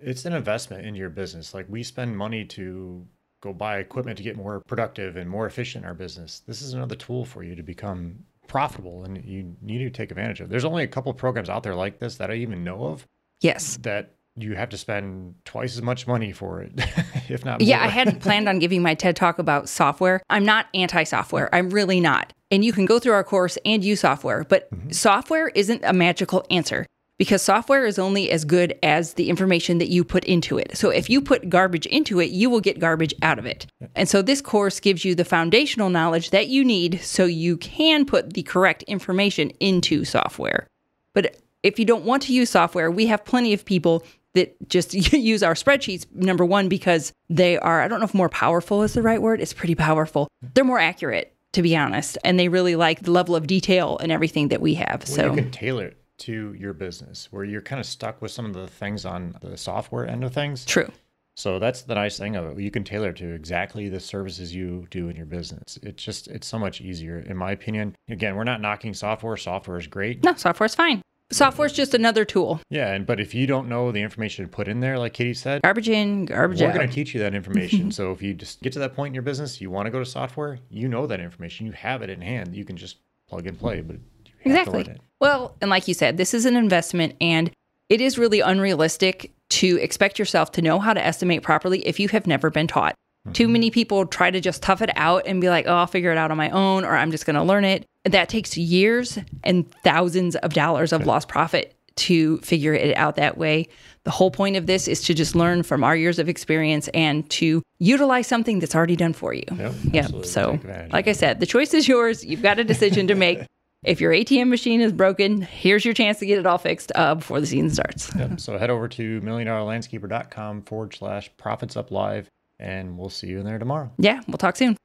it's 0.00 0.24
an 0.24 0.32
investment 0.32 0.84
in 0.84 0.96
your 0.96 1.08
business. 1.08 1.54
Like 1.54 1.66
we 1.68 1.84
spend 1.84 2.18
money 2.18 2.44
to 2.46 3.06
go 3.44 3.52
buy 3.52 3.78
equipment 3.78 4.16
to 4.16 4.24
get 4.24 4.36
more 4.36 4.60
productive 4.60 5.16
and 5.16 5.28
more 5.28 5.46
efficient 5.46 5.84
in 5.84 5.88
our 5.88 5.94
business. 5.94 6.42
This 6.46 6.62
is 6.62 6.72
another 6.72 6.96
tool 6.96 7.24
for 7.26 7.44
you 7.44 7.54
to 7.54 7.62
become 7.62 8.16
profitable 8.48 9.04
and 9.04 9.22
you 9.24 9.54
need 9.60 9.78
to 9.78 9.90
take 9.90 10.10
advantage 10.10 10.40
of. 10.40 10.48
There's 10.48 10.64
only 10.64 10.82
a 10.82 10.88
couple 10.88 11.12
programs 11.12 11.50
out 11.50 11.62
there 11.62 11.74
like 11.74 11.98
this 11.98 12.16
that 12.16 12.30
I 12.30 12.34
even 12.34 12.64
know 12.64 12.86
of. 12.86 13.06
Yes. 13.40 13.76
That 13.82 14.14
you 14.36 14.56
have 14.56 14.70
to 14.70 14.78
spend 14.78 15.34
twice 15.44 15.76
as 15.76 15.82
much 15.82 16.06
money 16.06 16.32
for 16.32 16.62
it, 16.62 16.72
if 17.28 17.44
not 17.44 17.60
Yeah. 17.60 17.84
I 17.84 17.88
hadn't 17.88 18.20
planned 18.22 18.48
on 18.48 18.58
giving 18.58 18.82
my 18.82 18.94
TED 18.94 19.14
talk 19.14 19.38
about 19.38 19.68
software. 19.68 20.22
I'm 20.30 20.44
not 20.44 20.66
anti 20.72 21.04
software. 21.04 21.54
I'm 21.54 21.68
really 21.68 22.00
not. 22.00 22.32
And 22.50 22.64
you 22.64 22.72
can 22.72 22.86
go 22.86 22.98
through 22.98 23.12
our 23.12 23.24
course 23.24 23.58
and 23.64 23.84
use 23.84 24.00
software, 24.00 24.44
but 24.44 24.70
mm-hmm. 24.70 24.90
software 24.90 25.48
isn't 25.48 25.84
a 25.84 25.92
magical 25.92 26.46
answer 26.50 26.86
because 27.18 27.42
software 27.42 27.86
is 27.86 27.98
only 27.98 28.30
as 28.30 28.44
good 28.44 28.76
as 28.82 29.14
the 29.14 29.30
information 29.30 29.78
that 29.78 29.88
you 29.88 30.04
put 30.04 30.24
into 30.24 30.58
it. 30.58 30.76
So 30.76 30.90
if 30.90 31.08
you 31.08 31.20
put 31.20 31.48
garbage 31.48 31.86
into 31.86 32.20
it, 32.20 32.30
you 32.30 32.50
will 32.50 32.60
get 32.60 32.80
garbage 32.80 33.14
out 33.22 33.38
of 33.38 33.46
it. 33.46 33.66
And 33.94 34.08
so 34.08 34.22
this 34.22 34.40
course 34.40 34.80
gives 34.80 35.04
you 35.04 35.14
the 35.14 35.24
foundational 35.24 35.90
knowledge 35.90 36.30
that 36.30 36.48
you 36.48 36.64
need 36.64 37.00
so 37.02 37.24
you 37.24 37.56
can 37.56 38.04
put 38.04 38.32
the 38.32 38.42
correct 38.42 38.82
information 38.84 39.50
into 39.60 40.04
software. 40.04 40.66
But 41.12 41.36
if 41.62 41.78
you 41.78 41.84
don't 41.84 42.04
want 42.04 42.22
to 42.24 42.34
use 42.34 42.50
software, 42.50 42.90
we 42.90 43.06
have 43.06 43.24
plenty 43.24 43.52
of 43.52 43.64
people 43.64 44.04
that 44.34 44.56
just 44.68 44.92
use 45.12 45.42
our 45.42 45.54
spreadsheets, 45.54 46.12
number 46.12 46.44
one, 46.44 46.68
because 46.68 47.12
they 47.30 47.56
are, 47.58 47.80
I 47.80 47.88
don't 47.88 48.00
know 48.00 48.06
if 48.06 48.14
more 48.14 48.28
powerful 48.28 48.82
is 48.82 48.94
the 48.94 49.02
right 49.02 49.22
word. 49.22 49.40
It's 49.40 49.52
pretty 49.52 49.76
powerful. 49.76 50.28
Hmm. 50.40 50.48
They're 50.54 50.64
more 50.64 50.80
accurate, 50.80 51.32
to 51.52 51.62
be 51.62 51.76
honest. 51.76 52.18
And 52.24 52.40
they 52.40 52.48
really 52.48 52.74
like 52.74 53.02
the 53.02 53.12
level 53.12 53.36
of 53.36 53.46
detail 53.46 53.98
and 53.98 54.10
everything 54.10 54.48
that 54.48 54.60
we 54.60 54.74
have. 54.74 55.04
Well, 55.06 55.16
so 55.16 55.26
you 55.30 55.42
can 55.42 55.50
tailor 55.52 55.86
it 55.86 56.03
to 56.18 56.54
your 56.54 56.72
business 56.72 57.28
where 57.30 57.44
you're 57.44 57.60
kind 57.60 57.80
of 57.80 57.86
stuck 57.86 58.22
with 58.22 58.30
some 58.30 58.46
of 58.46 58.54
the 58.54 58.66
things 58.66 59.04
on 59.04 59.36
the 59.40 59.56
software 59.56 60.06
end 60.06 60.24
of 60.24 60.32
things. 60.32 60.64
true. 60.64 60.90
So 61.36 61.58
that's 61.58 61.82
the 61.82 61.96
nice 61.96 62.16
thing 62.16 62.36
of 62.36 62.44
it. 62.44 62.62
You 62.62 62.70
can 62.70 62.84
tailor 62.84 63.12
to 63.14 63.34
exactly 63.34 63.88
the 63.88 63.98
services 63.98 64.54
you 64.54 64.86
do 64.90 65.08
in 65.08 65.16
your 65.16 65.26
business. 65.26 65.78
It's 65.82 66.02
just 66.02 66.28
it's 66.28 66.46
so 66.46 66.58
much 66.58 66.80
easier 66.80 67.18
in 67.18 67.36
my 67.36 67.50
opinion. 67.50 67.96
Again, 68.08 68.36
we're 68.36 68.44
not 68.44 68.60
knocking 68.60 68.94
software. 68.94 69.36
Software 69.36 69.76
is 69.76 69.88
great. 69.88 70.22
No, 70.22 70.34
software 70.34 70.66
is 70.66 70.76
fine. 70.76 71.02
Software 71.32 71.66
is 71.66 71.72
just 71.72 71.94
another 71.94 72.24
tool. 72.24 72.60
Yeah, 72.70 72.92
and 72.92 73.04
but 73.04 73.18
if 73.18 73.34
you 73.34 73.46
don't 73.46 73.68
know 73.68 73.90
the 73.90 74.00
information 74.00 74.44
to 74.44 74.48
put 74.48 74.68
in 74.68 74.78
there, 74.78 74.98
like 74.98 75.14
Kati 75.14 75.36
said, 75.36 75.62
Garbage 75.62 75.88
in, 75.88 76.26
garbage 76.26 76.60
we're 76.60 76.68
out. 76.68 76.74
going 76.74 76.86
to 76.86 76.94
teach 76.94 77.14
you 77.14 77.20
that 77.20 77.34
information. 77.34 77.90
so 77.98 78.12
if 78.12 78.22
you 78.22 78.34
just 78.34 78.62
get 78.62 78.72
to 78.74 78.78
that 78.80 78.94
point 78.94 79.10
in 79.10 79.14
your 79.14 79.22
business, 79.22 79.60
you 79.60 79.70
want 79.70 79.86
to 79.86 79.90
go 79.90 79.98
to 79.98 80.04
software, 80.04 80.60
you 80.68 80.86
know 80.86 81.06
that 81.06 81.20
information, 81.20 81.66
you 81.66 81.72
have 81.72 82.02
it 82.02 82.10
in 82.10 82.20
hand. 82.20 82.54
You 82.54 82.64
can 82.64 82.76
just 82.76 82.98
plug 83.28 83.46
and 83.46 83.58
play, 83.58 83.80
but 83.80 83.96
you 84.44 84.52
have 84.52 84.66
to 84.66 84.70
learn 84.72 84.80
Exactly. 84.80 85.00
Well, 85.20 85.56
and 85.60 85.70
like 85.70 85.88
you 85.88 85.94
said, 85.94 86.16
this 86.16 86.34
is 86.34 86.44
an 86.44 86.56
investment 86.56 87.14
and 87.20 87.50
it 87.88 88.00
is 88.00 88.18
really 88.18 88.40
unrealistic 88.40 89.32
to 89.50 89.78
expect 89.80 90.18
yourself 90.18 90.52
to 90.52 90.62
know 90.62 90.78
how 90.78 90.92
to 90.92 91.04
estimate 91.04 91.42
properly 91.42 91.86
if 91.86 92.00
you 92.00 92.08
have 92.08 92.26
never 92.26 92.50
been 92.50 92.66
taught. 92.66 92.94
Too 93.32 93.44
mm-hmm. 93.44 93.52
many 93.52 93.70
people 93.70 94.04
try 94.06 94.30
to 94.30 94.40
just 94.40 94.62
tough 94.62 94.82
it 94.82 94.90
out 94.96 95.22
and 95.26 95.40
be 95.40 95.48
like, 95.48 95.66
oh, 95.66 95.74
I'll 95.74 95.86
figure 95.86 96.12
it 96.12 96.18
out 96.18 96.30
on 96.30 96.36
my 96.36 96.50
own 96.50 96.84
or 96.84 96.96
I'm 96.96 97.10
just 97.10 97.24
going 97.24 97.36
to 97.36 97.42
learn 97.42 97.64
it. 97.64 97.86
That 98.04 98.28
takes 98.28 98.56
years 98.58 99.18
and 99.42 99.70
thousands 99.82 100.36
of 100.36 100.52
dollars 100.52 100.92
of 100.92 101.06
lost 101.06 101.28
profit 101.28 101.74
to 101.96 102.38
figure 102.38 102.74
it 102.74 102.96
out 102.96 103.16
that 103.16 103.38
way. 103.38 103.68
The 104.02 104.10
whole 104.10 104.30
point 104.30 104.56
of 104.56 104.66
this 104.66 104.88
is 104.88 105.00
to 105.02 105.14
just 105.14 105.34
learn 105.34 105.62
from 105.62 105.84
our 105.84 105.96
years 105.96 106.18
of 106.18 106.28
experience 106.28 106.88
and 106.88 107.28
to 107.30 107.62
utilize 107.78 108.26
something 108.26 108.58
that's 108.58 108.74
already 108.74 108.96
done 108.96 109.12
for 109.12 109.32
you. 109.32 109.44
Yep, 109.56 109.74
Yeah. 109.92 110.06
So, 110.24 110.52
Take 110.52 110.60
advantage 110.60 110.86
of 110.86 110.92
like. 110.92 111.08
I 111.08 111.12
said, 111.12 111.40
the 111.40 111.46
choice 111.46 111.72
is 111.72 111.88
yours. 111.88 112.24
You've 112.24 112.42
got 112.42 112.58
a 112.58 112.64
decision 112.64 113.06
to 113.06 113.14
make. 113.14 113.38
If 113.84 114.00
your 114.00 114.12
ATM 114.12 114.48
machine 114.48 114.80
is 114.80 114.92
broken, 114.92 115.42
here's 115.42 115.84
your 115.84 115.94
chance 115.94 116.18
to 116.18 116.26
get 116.26 116.38
it 116.38 116.46
all 116.46 116.58
fixed 116.58 116.90
uh, 116.94 117.16
before 117.16 117.40
the 117.40 117.46
season 117.46 117.70
starts. 117.70 118.10
Yep. 118.16 118.40
So 118.40 118.56
head 118.58 118.70
over 118.70 118.88
to 118.88 119.20
milliondollarlandscaper.com 119.20 120.62
forward 120.62 120.94
slash 120.94 121.30
profits 121.36 121.76
up 121.76 121.90
live, 121.90 122.28
and 122.58 122.96
we'll 122.96 123.10
see 123.10 123.26
you 123.26 123.38
in 123.38 123.44
there 123.44 123.58
tomorrow. 123.58 123.92
Yeah, 123.98 124.22
we'll 124.26 124.38
talk 124.38 124.56
soon. 124.56 124.76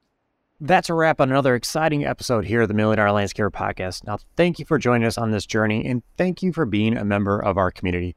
That's 0.60 0.90
a 0.90 0.94
wrap 0.94 1.22
on 1.22 1.30
another 1.30 1.54
exciting 1.54 2.04
episode 2.04 2.44
here 2.44 2.60
of 2.60 2.68
the 2.68 2.74
Million 2.74 2.98
Dollar 2.98 3.18
Landscaper 3.18 3.50
Podcast. 3.50 4.06
Now, 4.06 4.18
thank 4.36 4.58
you 4.58 4.66
for 4.66 4.78
joining 4.78 5.06
us 5.06 5.16
on 5.16 5.30
this 5.30 5.46
journey 5.46 5.86
and 5.86 6.02
thank 6.18 6.42
you 6.42 6.52
for 6.52 6.66
being 6.66 6.98
a 6.98 7.04
member 7.04 7.42
of 7.42 7.56
our 7.56 7.70
community. 7.70 8.14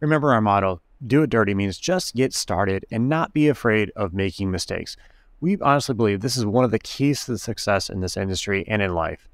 Remember 0.00 0.32
our 0.32 0.40
motto 0.40 0.80
do 1.06 1.22
it 1.22 1.30
dirty 1.30 1.54
means 1.54 1.78
just 1.78 2.14
get 2.14 2.32
started 2.32 2.84
and 2.90 3.08
not 3.08 3.34
be 3.34 3.48
afraid 3.48 3.92
of 3.94 4.14
making 4.14 4.50
mistakes. 4.50 4.96
We 5.40 5.58
honestly 5.58 5.94
believe 5.94 6.20
this 6.20 6.36
is 6.36 6.46
one 6.46 6.64
of 6.64 6.70
the 6.70 6.78
keys 6.78 7.24
to 7.24 7.32
the 7.32 7.38
success 7.38 7.90
in 7.90 8.00
this 8.00 8.16
industry 8.16 8.64
and 8.66 8.80
in 8.80 8.94
life. 8.94 9.28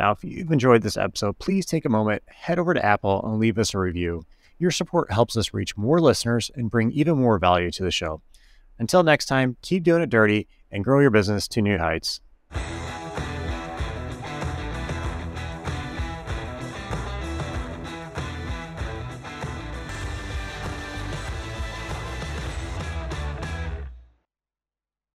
Now, 0.00 0.12
if 0.12 0.24
you've 0.24 0.50
enjoyed 0.50 0.80
this 0.80 0.96
episode, 0.96 1.38
please 1.40 1.66
take 1.66 1.84
a 1.84 1.90
moment, 1.90 2.22
head 2.26 2.58
over 2.58 2.72
to 2.72 2.82
Apple, 2.82 3.22
and 3.22 3.38
leave 3.38 3.58
us 3.58 3.74
a 3.74 3.78
review. 3.78 4.24
Your 4.58 4.70
support 4.70 5.12
helps 5.12 5.36
us 5.36 5.52
reach 5.52 5.76
more 5.76 6.00
listeners 6.00 6.50
and 6.54 6.70
bring 6.70 6.90
even 6.92 7.18
more 7.18 7.38
value 7.38 7.70
to 7.72 7.82
the 7.82 7.90
show. 7.90 8.22
Until 8.78 9.02
next 9.02 9.26
time, 9.26 9.58
keep 9.60 9.82
doing 9.82 10.00
it 10.00 10.08
dirty 10.08 10.48
and 10.70 10.82
grow 10.82 11.00
your 11.00 11.10
business 11.10 11.46
to 11.48 11.60
new 11.60 11.76
heights. 11.76 12.22